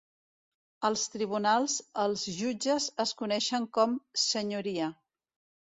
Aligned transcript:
Als 0.89 1.03
tribunals, 1.15 1.75
els 2.05 2.25
jutges 2.39 2.89
es 3.07 3.15
coneixen 3.23 3.71
com 3.79 3.95
"Senyoria". 4.27 4.93